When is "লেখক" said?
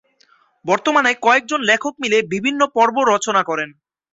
1.61-1.93